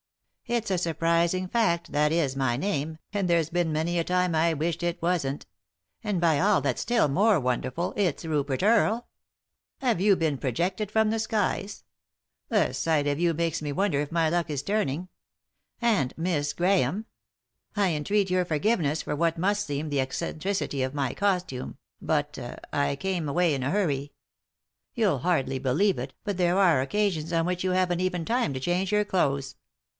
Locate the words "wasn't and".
5.01-6.19